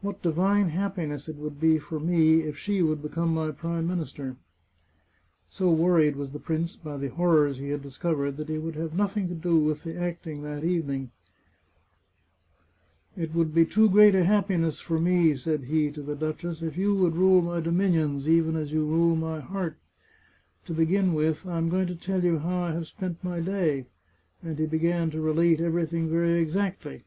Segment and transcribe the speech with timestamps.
[0.00, 4.36] What divine happiness it would be for me, if she would become my Prime Minister!"
[5.50, 7.82] 480 The Chartreuse of Parma So worried was the prince by the horrors he had
[7.82, 11.10] discov ered, that he would have nothing to do with the acting that evening."
[13.18, 16.78] It would be too great a happiness for me," said he to the duchess," if
[16.78, 19.76] you would rule my dominions, even as you rule my heart.
[20.64, 23.84] To begin with, I am going to tell you how I have spent my day."
[24.42, 26.94] And he began to relate everything very exactly.